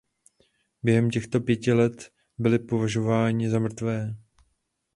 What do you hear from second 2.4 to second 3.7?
považováni za